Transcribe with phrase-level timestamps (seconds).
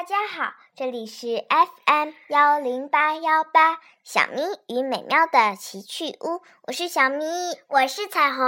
[0.00, 7.26] 大家好，这里是 FM 幺零八幺八小咪与美妙的奇趣屋，我是小咪，
[7.68, 8.42] 我是彩虹，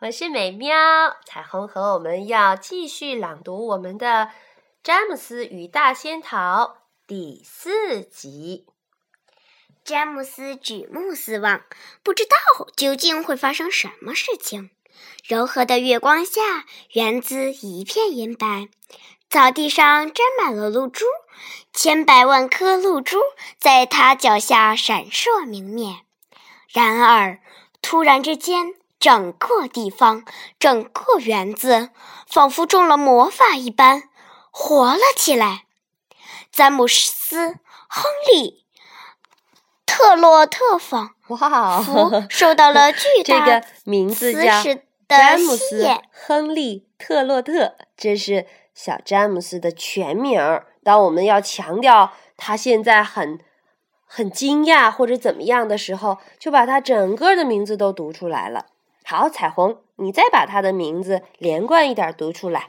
[0.00, 0.76] 我是美妙。
[1.24, 4.06] 彩虹和我们要继续朗读我们的
[4.82, 6.64] 《詹姆斯与大仙桃》
[7.06, 8.66] 第四集。
[9.84, 11.62] 詹姆斯举目四望，
[12.02, 14.70] 不知道究竟会发生什么事情。
[15.24, 16.64] 柔和的月光下，
[16.94, 18.68] 园子一片银白。
[19.28, 21.04] 草地上沾满了露珠，
[21.72, 23.18] 千百万颗露珠
[23.58, 25.96] 在他脚下闪烁明灭。
[26.68, 27.40] 然而，
[27.82, 30.24] 突然之间，整个地方、
[30.58, 31.90] 整个园子
[32.26, 34.04] 仿佛中了魔法一般，
[34.50, 35.64] 活了起来。
[36.52, 37.48] 詹姆斯·
[37.88, 38.64] 亨利·
[39.84, 44.62] 特洛特仿佛受到了巨 大这个名字叫
[45.08, 48.46] 詹姆斯·亨利·特洛特，这是。
[48.76, 50.38] 小詹姆斯的全名，
[50.84, 53.40] 当我们要强调他现在很
[54.04, 58.66] 很惊讶或者怎么样的时候，就把他整个的名字都读出来了。
[59.02, 62.68] 好，彩虹，你再把他的名字连贯一点读出来。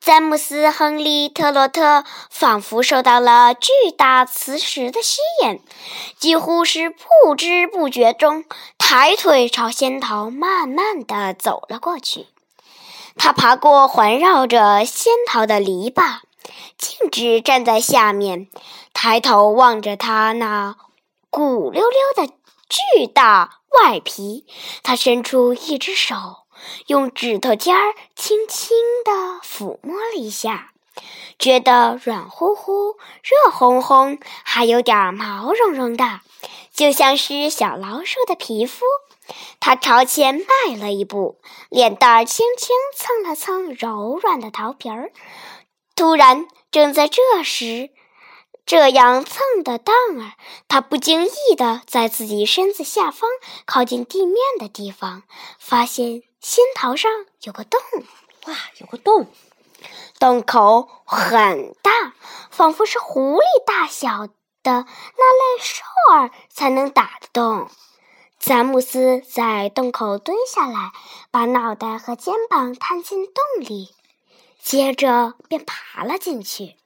[0.00, 5.60] 詹姆斯·亨利·特洛特仿佛受到了巨大磁石的吸引，
[6.16, 8.44] 几乎是不知不觉中，
[8.78, 12.26] 抬腿朝仙桃慢慢的走了过去。
[13.22, 16.20] 他爬过环绕着仙桃的篱笆，
[16.78, 18.48] 径直站在下面，
[18.94, 20.74] 抬头望着它那
[21.28, 22.32] 鼓溜溜的
[22.66, 24.46] 巨大外皮。
[24.82, 26.14] 他伸出一只手，
[26.86, 29.12] 用指头尖儿轻轻地
[29.44, 30.72] 抚摸了一下，
[31.38, 36.20] 觉得软乎乎、热烘烘，还有点毛茸茸的，
[36.72, 38.86] 就像是小老鼠的皮肤。
[39.60, 45.12] 他朝前迈了一步，脸蛋儿轻轻蹭了蹭柔软的桃皮儿。
[45.94, 47.90] 突然，正在这时，
[48.64, 50.32] 这样蹭的当儿，
[50.68, 53.28] 他不经意的在自己身子下方
[53.66, 55.24] 靠近地面的地方，
[55.58, 57.10] 发现仙桃上
[57.42, 57.80] 有个洞。
[58.46, 59.26] 哇，有个洞，
[60.18, 62.14] 洞口很大，
[62.50, 64.28] 仿佛是狐狸大小
[64.62, 64.86] 的
[65.16, 67.68] 那类兽儿才能打得洞。
[68.40, 70.92] 詹姆斯在洞口蹲下来，
[71.30, 73.94] 把脑袋和肩膀探进洞里，
[74.58, 76.76] 接着便爬了进去。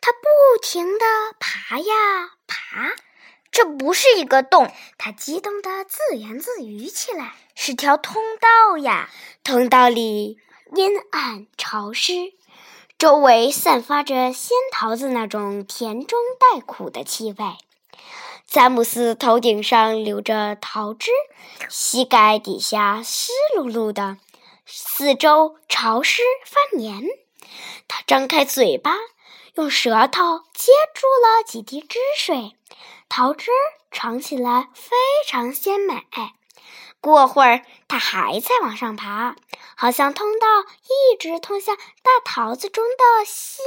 [0.00, 1.04] 他不停地
[1.38, 1.94] 爬呀
[2.46, 2.92] 爬，
[3.52, 9.10] 这不是一个洞，他激动地自言自语起来：“是条通道呀！”
[9.44, 10.38] 通道里
[10.74, 12.32] 阴暗潮湿，
[12.96, 17.44] 周围散发着仙桃子那种甜中带苦的气味。
[18.50, 21.12] 詹姆斯头顶上流着桃汁，
[21.68, 24.16] 膝盖底下湿漉漉的，
[24.66, 27.00] 四周潮湿发黏。
[27.86, 28.96] 他张开嘴巴，
[29.54, 32.56] 用舌头接住了几滴汁水，
[33.08, 33.52] 桃汁
[33.92, 34.96] 尝起来非
[35.28, 36.02] 常鲜美。
[37.00, 39.34] 过会儿，它还在往上爬，
[39.74, 40.46] 好像通道
[40.84, 43.64] 一直通向大桃子中的心。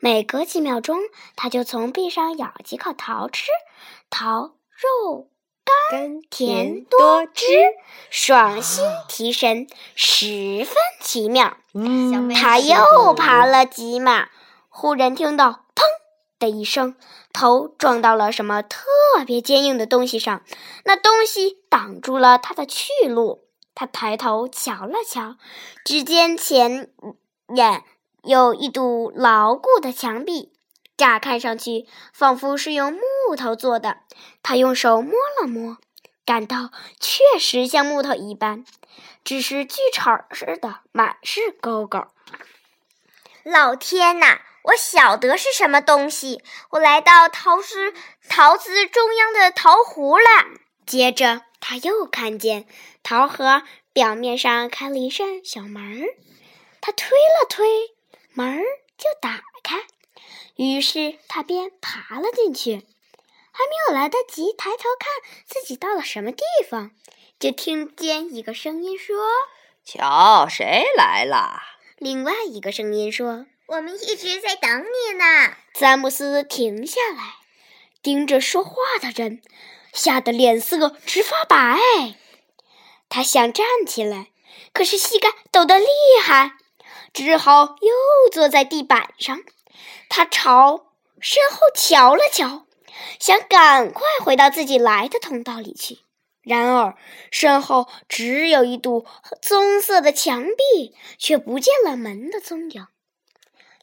[0.00, 1.00] 每隔几秒钟，
[1.36, 3.50] 它就从壁上咬几口桃吃。
[4.08, 5.28] 桃肉
[5.90, 7.44] 甘甜多汁，
[8.08, 11.58] 爽心提神，十分奇妙。
[12.34, 14.30] 他又爬了几码，
[14.70, 15.82] 忽然听到“砰”
[16.40, 16.96] 的一声，
[17.38, 18.84] 头撞到了什么特
[19.24, 20.42] 别坚硬的东西上，
[20.84, 23.44] 那东西挡住了他的去路。
[23.76, 25.36] 他抬头瞧了瞧，
[25.84, 26.90] 只见前
[27.54, 27.84] 眼
[28.24, 30.52] 有一堵牢固的墙壁。
[30.96, 33.98] 乍看上去，仿佛是用木头做的。
[34.42, 35.78] 他用手摸了摸，
[36.24, 38.64] 感到确实像木头一般，
[39.22, 42.08] 只是锯齿似的，满是沟沟。
[43.44, 44.40] 老天哪！
[44.68, 46.42] 我晓得是什么东西。
[46.70, 47.94] 我来到桃子
[48.28, 50.26] 桃子中央的桃核了。
[50.86, 52.66] 接着，他又看见
[53.02, 53.62] 桃核
[53.92, 56.06] 表面上开了一扇小门儿。
[56.80, 57.66] 他推了推
[58.32, 58.62] 门儿，
[58.96, 59.84] 就打开。
[60.56, 62.76] 于是他便爬了进去，
[63.52, 65.08] 还没有来得及抬头看
[65.46, 66.90] 自己到了什么地方，
[67.38, 69.16] 就听见一个声音说
[69.84, 71.62] ：“瞧，谁来了？”
[71.98, 75.24] 另外一个声音说：“我们一直在等你呢。”
[75.78, 77.34] 詹姆斯停下来，
[78.02, 79.42] 盯着说话的人，
[79.92, 81.78] 吓得脸色直发白。
[83.10, 84.28] 他想站起来，
[84.72, 85.86] 可是膝盖抖得厉
[86.22, 86.52] 害，
[87.12, 89.38] 只好又坐在地板上。
[90.08, 92.66] 他朝身后瞧了瞧，
[93.20, 95.98] 想赶快回到自己来的通道里去。
[96.40, 96.96] 然而，
[97.30, 99.04] 身后只有一堵
[99.42, 102.86] 棕色的墙壁，却不见了门的踪影。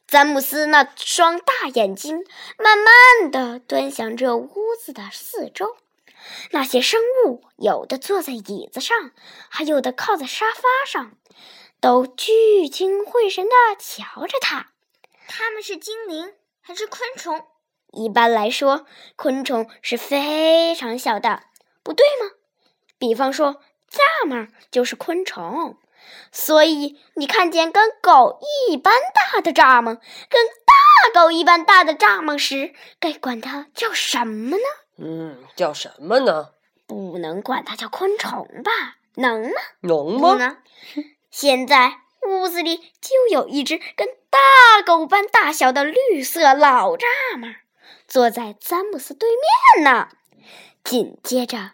[0.06, 2.24] 詹姆斯那双大眼睛
[2.58, 5.76] 慢慢地端详着屋子的四周。
[6.52, 9.10] 那些生物有的坐在椅子上，
[9.48, 11.16] 还有的靠在沙发上，
[11.80, 14.68] 都聚精会神地瞧着他。
[15.26, 17.44] 他们是精灵还是昆虫？
[17.92, 18.86] 一般来说，
[19.16, 21.42] 昆虫是非常小的，
[21.82, 22.32] 不对吗？
[22.98, 23.60] 比方说，
[23.90, 25.76] 蚱蜢就是昆虫。
[26.32, 28.38] 所以，你看见跟狗
[28.68, 29.96] 一般大的蚱蜢，
[30.28, 34.62] 跟大狗一般大的蚱蜢时，该管它叫什么呢？
[34.98, 36.50] 嗯，叫什么呢？
[36.86, 38.96] 不能管它叫昆虫吧？
[39.16, 39.50] 能吗？
[39.80, 40.34] 能吗？
[40.36, 40.58] 呢？
[41.30, 47.04] 现在屋子里就有一只跟大狗般大小的绿色老蚱
[47.38, 47.56] 蜢，
[48.06, 49.28] 坐在詹姆斯对
[49.74, 50.08] 面呢。
[50.84, 51.72] 紧接着，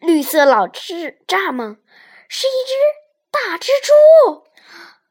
[0.00, 1.78] 绿色老蚱蚱蜢
[2.28, 2.74] 是一只
[3.42, 4.44] 大蜘蛛，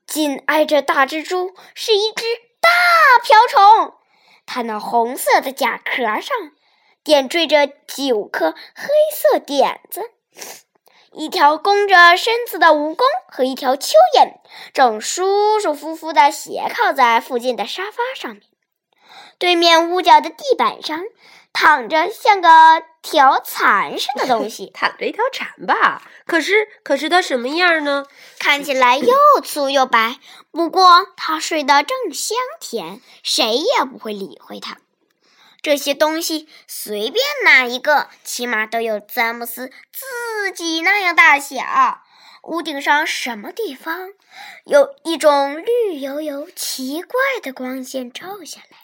[0.05, 2.25] 紧挨着大蜘蛛是一只
[2.61, 2.69] 大
[3.23, 3.95] 瓢虫，
[4.45, 6.37] 它那红色的甲壳上。
[7.01, 10.11] 点缀着九颗黑色点子，
[11.13, 14.33] 一条弓着身子的蜈蚣和一条蚯蚓
[14.73, 18.43] 正舒舒服服地斜靠在附近的沙发上面。
[19.39, 21.01] 对面屋角的地板上
[21.51, 22.49] 躺着像个
[23.01, 26.01] 条蚕似的东西， 躺着一条蚕吧？
[26.25, 28.05] 可是，可是它什么样呢？
[28.39, 29.13] 看起来又
[29.43, 30.19] 粗又白，
[30.51, 34.77] 不过它睡得正香甜，谁也不会理会它。
[35.61, 42.01] 这些东西随便哪一个，起码都有詹姆斯自己那样大小。
[42.43, 44.11] 屋顶上什么地方
[44.65, 48.77] 有一种绿油油、奇怪的光线照下来，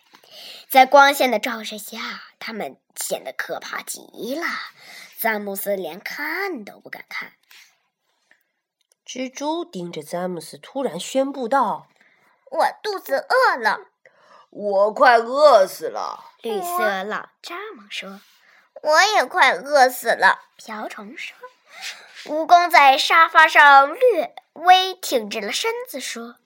[0.70, 4.46] 在光线的照射下，他们显得可怕极了。
[5.18, 7.34] 詹姆斯连看都不敢看。
[9.06, 11.88] 蜘蛛盯着詹姆斯，突然宣布道
[12.52, 13.88] ：“我肚子饿了。”
[14.50, 18.22] 我快饿死了，绿色老蚱蜢说
[18.82, 21.36] ：“我也快饿死了。”瓢虫说
[22.24, 26.38] ：“蜈蚣在沙发上略微挺直了身子说：‘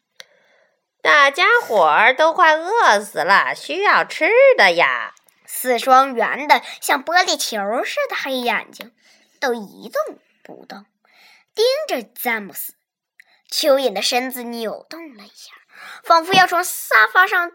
[1.09, 8.93] 大家伙儿都快饿死了，需要吃的呀。’四双圆的像玻璃球似的黑眼睛
[9.39, 10.85] 都一动不动，
[11.55, 12.75] 盯着詹姆斯。
[13.49, 15.53] 蚯蚓的身子扭动了一下。”
[16.03, 17.49] 仿佛要从沙发上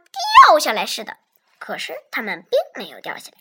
[0.49, 1.17] 掉下来似的，
[1.61, 3.39] 可是他们并没有掉下来。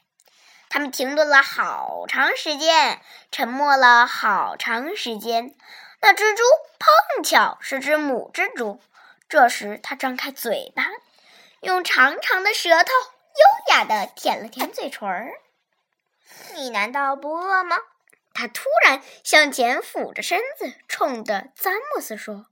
[0.70, 3.02] 他们停顿了好长时间，
[3.32, 5.56] 沉默了好长时间。
[6.02, 6.44] 那蜘蛛
[6.78, 8.80] 碰巧是只母蜘蛛，
[9.34, 10.86] 这时它张开嘴巴，
[11.62, 12.92] 用长长的舌头
[13.34, 15.32] 优雅地舔了舔嘴唇儿。
[16.54, 17.78] 你难道不饿吗？
[18.36, 22.46] 他突然向前俯着身子，冲着詹姆斯说。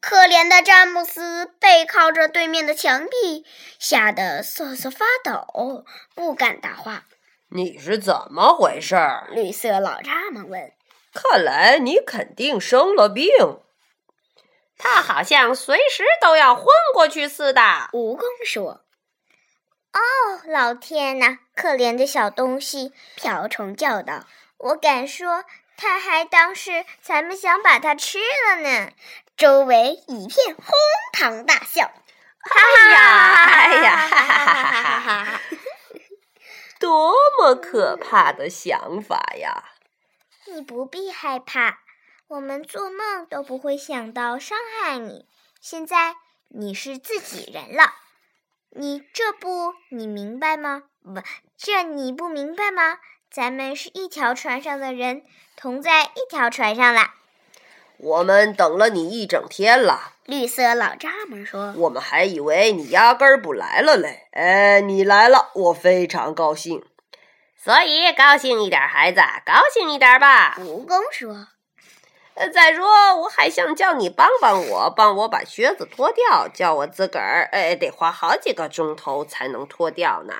[0.00, 3.46] 可怜的詹姆斯背靠着对面的墙壁，
[3.78, 5.84] 吓得瑟瑟发抖，
[6.16, 7.04] 不敢答话。
[7.50, 8.96] 你是怎么回事？
[9.30, 10.72] 绿色老蚱蜢问。
[11.14, 13.24] 看来你肯定生了病。
[14.78, 17.60] 他好像随时都要昏过去似的。
[17.92, 18.84] 蜈蚣说。
[19.92, 20.00] 哦，
[20.46, 21.38] 老天呐！
[21.56, 24.24] 可怜的小东西，瓢虫叫道。
[24.58, 25.44] 我敢说，
[25.76, 28.92] 他还当是咱们想把它吃了呢。
[29.36, 30.66] 周围一片哄
[31.12, 31.90] 堂大笑，
[32.42, 35.40] 哎呀，哎呀，哈哈哈哈哈！
[36.78, 39.64] 多么可怕的想法呀！
[40.46, 41.80] 你不必害怕，
[42.28, 45.24] 我们做梦都不会想到伤害你。
[45.62, 46.16] 现在
[46.48, 47.94] 你是自己人了，
[48.68, 50.82] 你这不你明白吗？
[51.02, 51.22] 不，
[51.56, 52.98] 这你不明白吗？
[53.30, 55.22] 咱们是一条船上的人，
[55.56, 57.14] 同在一条船上啦。
[57.96, 61.72] 我们等了你一整天了，绿色老蚱蜢说。
[61.78, 64.28] 我们还以为你压根儿不来了嘞。
[64.32, 66.84] 哎，你来了，我非常高兴。
[67.56, 70.56] 所以高兴一点，孩子，高兴一点吧。
[70.58, 71.48] 蜈蚣说。
[72.38, 80.34] 呃，再说，我还想叫你帮帮我，帮我把靴子脱掉，叫我自个儿，哎，得花好几个钟头才能脱掉呢。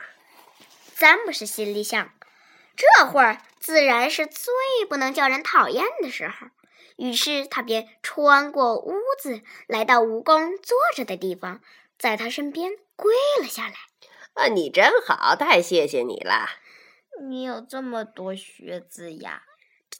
[0.94, 2.12] 詹姆斯心里想，
[2.76, 4.52] 这会儿自然是最
[4.88, 6.46] 不能叫人讨厌的时候。
[6.96, 11.60] 于是他便穿过屋子，来到蜈蚣坐着的地方，
[11.98, 13.74] 在他身边跪了下来。
[14.34, 16.48] 啊，你真好，太谢谢你了。
[17.28, 19.42] 你有这么多靴子呀？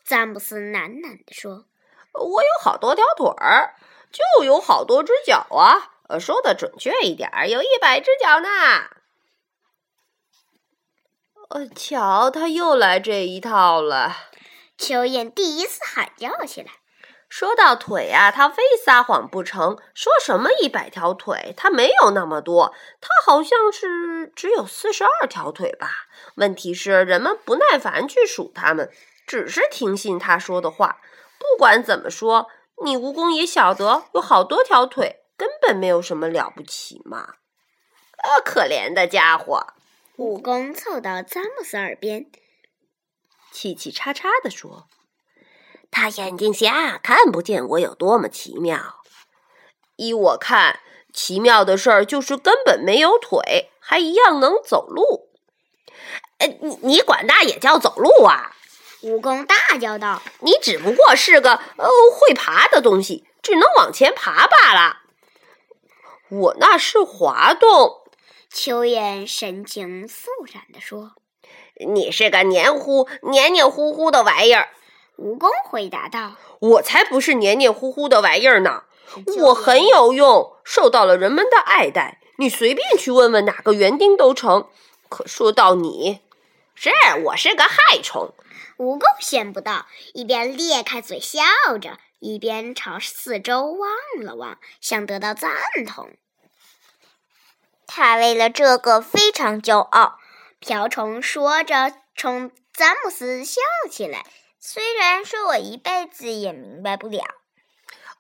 [0.05, 1.67] 詹姆斯喃喃地说
[2.19, 3.75] ：“我有好多条腿儿，
[4.11, 5.93] 就有好多只脚啊。
[6.09, 8.49] 呃，说的准确一点，有一百只脚呢。”
[11.51, 14.17] 呃，瞧，他又来这一套了。
[14.79, 16.73] 蚯蚓第一次喊叫起来。
[17.29, 19.79] 说到腿啊，他非撒谎不成。
[19.95, 25.91] 说什么一百条腿，他没有那么多，他好像是只有四十二条腿吧。
[26.37, 28.91] 问题是，人们不耐烦去数他们，
[29.27, 31.01] 只是听信他说的话。
[31.51, 32.49] 不管怎么说，
[32.85, 37.35] 你蜈蚣也晓得有好多条腿，根本没有什么了不起嘛。
[38.19, 39.75] 啊，可怜的家伙！
[40.17, 42.31] 蜈蚣凑到詹姆斯耳边，
[43.53, 44.89] 气气叉叉地说。
[45.91, 49.03] 他眼睛瞎，看不见我有多么奇妙。
[49.97, 50.81] 依我看，
[51.15, 55.31] 奇妙的事儿就是根本没有腿，还一样能走路。
[56.39, 58.55] 呃，你你管那也叫走路啊？
[59.03, 64.99] 蜈蚣大叫道：“你只不过是个呃会爬的东西，只能往前爬罢了。
[66.29, 68.03] 我那是滑动。”
[68.53, 71.13] 蚯蚓神情肃然地说
[71.87, 74.71] ：“你是个黏糊、黏黏糊糊的玩意儿。”
[75.17, 78.85] 蜈蚣回答道：“我才不是黏黏糊糊的玩意儿呢，
[79.43, 82.21] 我很有用，受到了人们的爱戴。
[82.39, 84.69] 你随便去问问哪个园丁都成。
[85.09, 86.21] 可说到你，
[86.81, 86.91] 是
[87.25, 88.35] 我是个害虫。”
[88.79, 91.43] 蜈蚣宣布道，一边裂开嘴笑
[91.81, 93.91] 着，一边朝四周望
[94.25, 95.51] 了望，想得到赞
[95.85, 96.17] 同。
[97.87, 100.21] 他为了这个非常骄傲。
[100.61, 104.25] 瓢虫说着，冲詹姆斯笑起来。
[104.61, 107.25] 虽然说我一辈子也明白不了，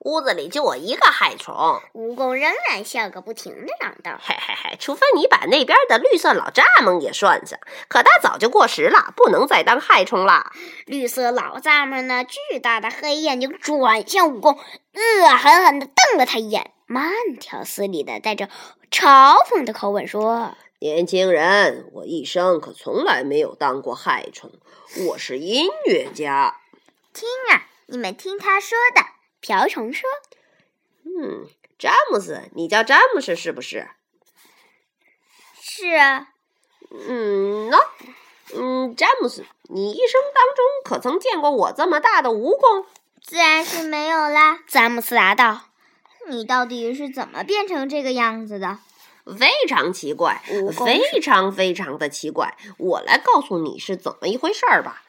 [0.01, 1.55] 屋子里就我一个害虫。
[1.93, 10.53] 蜈蚣仍然笑个不停的嚷道：“嘿嘿嘿，除非你把那边的绿色老蚱蜢也算上，可他早就过时了，不能再当害虫了。”
[10.87, 18.49] 绿色老蚱蜢那巨大的黑眼睛转向蜈蚣，恶狠狠地瞪了他一眼，慢条斯理的带着
[18.91, 20.55] 嘲讽的口吻说。
[20.81, 24.53] 年轻人，我一生可从来没有当过害虫，
[25.09, 26.61] 我是音乐家。
[27.13, 29.18] 听啊，你们听他说的。
[29.41, 30.09] 瓢虫说
[31.05, 31.47] ：“嗯，
[31.79, 33.89] 詹姆斯，你叫詹姆斯是不是
[35.61, 36.29] ？”“是啊。
[36.91, 37.79] ”“嗯，喏，
[38.55, 42.87] 嗯，詹姆斯，你一生当中可曾见过我这么大的蜈蚣
[43.23, 45.67] ？”“自然是没有啦。”詹姆斯答道。
[46.29, 48.79] “你到底是怎么变成这个样子的？”
[49.39, 50.43] 非常奇怪，
[50.87, 52.57] 非常非常的奇怪。
[52.79, 55.03] 我来告诉你是怎么一回事儿吧。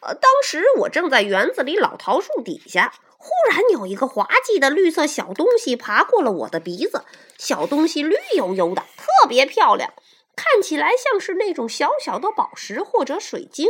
[0.00, 2.94] 呃，当时我正在园子里老桃树底下，
[3.26, 7.04] 忽然有一个滑稽的绿色小东西爬过了我的鼻子。
[7.36, 9.92] 小东西绿油油的，特别漂亮，
[10.36, 13.66] 看起来像是那种小小的宝石或者水晶。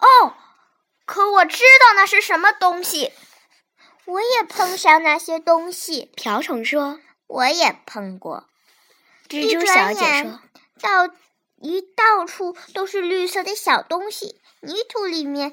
[0.00, 0.34] 哦，
[1.04, 3.12] 可我知道那是什么东西。
[4.06, 6.10] 我也碰上那些东西。
[6.16, 8.48] 瓢虫说：“我也碰过。”
[9.28, 10.40] 蜘蛛小姐说
[10.80, 11.14] ：“到
[11.60, 15.52] 一到处都是绿色的小东西，泥土里面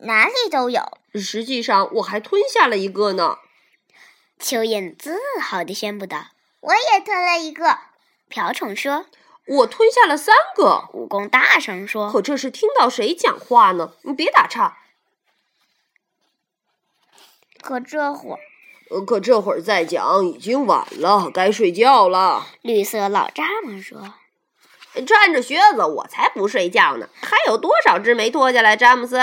[0.00, 0.98] 哪里都有。
[1.14, 3.38] 实际上，我还吞下了一个呢。”
[4.40, 6.28] 蚯蚓自豪地宣布道
[6.60, 7.78] ：“我也吞了一个。”
[8.28, 9.06] 瓢虫说
[9.46, 13.94] ：“我吞下了三个。”蜈蚣大声说：“可这是听到谁讲话呢？
[14.02, 14.78] 你别打岔。”
[17.60, 18.40] 可这会儿。
[18.90, 22.46] 呃，可这会儿再讲已经晚了，该睡觉了。
[22.62, 24.14] 绿色老蚱蜢说
[25.06, 27.08] ：“穿着靴子，我才不睡觉呢。
[27.20, 29.16] 还有多少只没脱下来，詹姆斯？”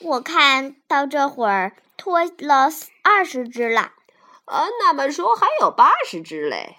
[0.00, 2.70] 我看到这会儿脱了
[3.02, 3.92] 二十只了。
[4.46, 6.76] 呃，那么说还有八十只嘞？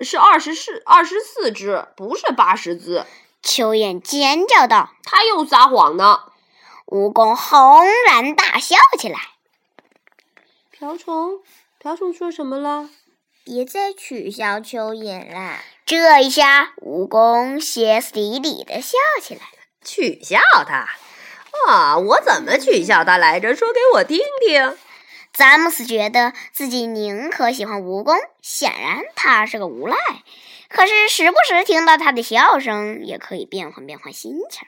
[0.00, 3.04] 是二十四，二十四只，不是八十只。
[3.42, 6.32] 蚯蚓尖叫道：“他又撒谎呢！”
[6.86, 9.18] 蜈蚣轰然大笑起来。
[10.70, 11.40] 瓢虫，
[11.78, 12.88] 瓢虫说什么了？
[13.44, 15.58] 别再取笑蚯蚓了。
[15.84, 19.42] 这一下，蜈蚣歇斯底里的笑起来。
[19.84, 20.88] 取笑他？
[21.68, 23.54] 啊，我怎么取笑他来着？
[23.54, 24.76] 说给我听听。
[25.32, 29.96] 詹姆斯觉得自己宁可喜欢蜈蚣，显然他是个无赖。
[30.68, 34.66] 可是时不时听到他的笑声，也可以变换变换心情。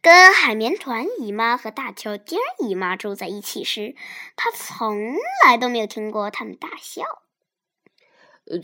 [0.00, 3.94] 跟海绵团姨妈和大球丁姨妈住在一起时，
[4.34, 5.14] 他从
[5.46, 7.04] 来都没有听过他们大笑。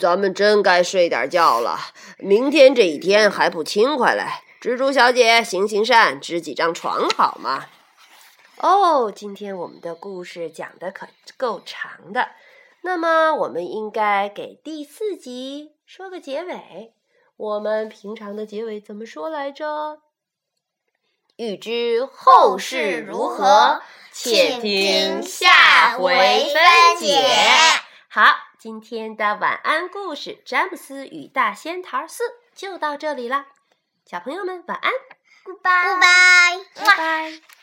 [0.01, 1.79] 咱们真该睡点觉了，
[2.19, 4.25] 明天这一天还不轻快嘞！
[4.61, 7.67] 蜘蛛小姐，行行善，织几张床好吗？
[8.57, 12.31] 哦，今天我们的故事讲的可够长的，
[12.81, 16.93] 那么我们应该给第四集说个结尾。
[17.37, 20.01] 我们平常的结尾怎么说来着？
[21.37, 27.17] 欲知后事如何，且听下回分解。
[28.09, 32.25] 好，今天的晚安故事《詹姆斯与大仙桃四》
[32.57, 33.47] 就到这里啦，
[34.09, 34.91] 小朋友们晚安
[35.45, 37.58] ，Goodbye，拜拜拜。